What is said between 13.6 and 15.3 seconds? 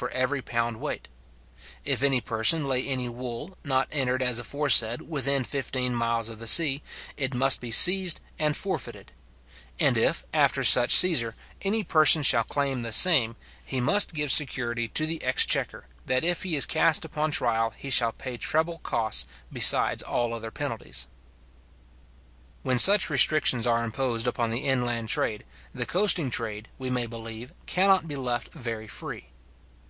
he must give security to the